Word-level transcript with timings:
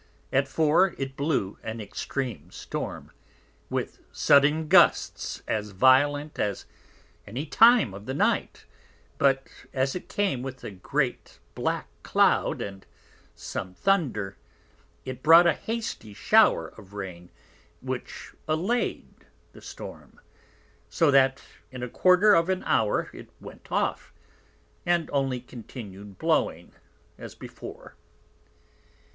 At 0.33 0.47
Four 0.47 0.95
it 0.97 1.15
blew 1.15 1.59
an 1.61 1.79
extreme 1.79 2.49
Storm, 2.49 3.11
with 3.69 3.99
Sudden 4.11 4.67
Gusts 4.67 5.43
as 5.47 5.73
violent 5.73 6.39
as 6.39 6.65
any 7.27 7.45
time 7.45 7.93
of 7.93 8.07
the 8.07 8.15
Night; 8.15 8.65
but 9.19 9.45
as 9.73 9.93
it 9.93 10.09
came 10.09 10.41
with 10.41 10.63
a 10.63 10.71
great 10.71 11.37
black 11.53 11.87
Cloud, 12.01 12.63
and 12.63 12.83
some 13.35 13.75
Thunder, 13.75 14.37
it 15.05 15.21
brought 15.21 15.45
a 15.45 15.53
hasty 15.53 16.15
Shower 16.15 16.69
of 16.69 16.95
Rain 16.95 17.29
which 17.79 18.33
allay'd 18.47 19.27
the 19.51 19.61
Storm: 19.61 20.19
so 20.89 21.11
that 21.11 21.43
in 21.71 21.83
a 21.83 21.87
quarter 21.87 22.33
of 22.33 22.49
an 22.49 22.63
Hour 22.63 23.11
it 23.13 23.29
went 23.39 23.71
off, 23.71 24.11
and 24.83 25.11
only 25.13 25.39
continued 25.39 26.17
blowing 26.17 26.73
as 27.19 27.35
before. 27.35 27.93